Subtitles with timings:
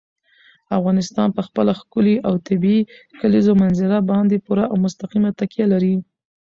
[0.77, 2.81] افغانستان په خپله ښکلې او طبیعي
[3.19, 5.95] کلیزو منظره باندې پوره او مستقیمه تکیه لري.